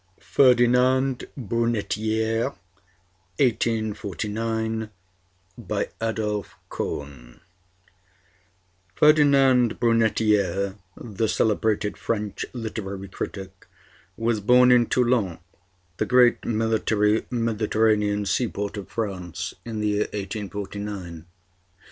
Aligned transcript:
FERDINAND 0.19 1.25
BRUNETIÈRE 1.37 2.55
(1849) 3.37 4.89
BY 5.59 5.89
ADOLPHE 6.01 6.55
COHN 6.69 7.39
Ferdinand 8.95 9.79
Brunetière, 9.79 10.79
the 10.97 11.27
celebrated 11.27 11.97
French 11.97 12.45
literary 12.51 13.09
critic, 13.09 13.67
was 14.17 14.39
born 14.39 14.71
in 14.71 14.87
Toulon, 14.87 15.37
the 15.97 16.07
great 16.07 16.43
military 16.45 17.27
Mediterranean 17.29 18.25
sea 18.25 18.47
port 18.47 18.77
of 18.77 18.89
France, 18.89 19.53
in 19.63 19.81
the 19.81 19.87
year 19.87 20.07
1849. 20.15 21.27